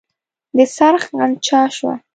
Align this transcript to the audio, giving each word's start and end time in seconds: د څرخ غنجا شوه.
د 0.55 0.57
څرخ 0.75 1.03
غنجا 1.17 1.61
شوه. 1.75 1.93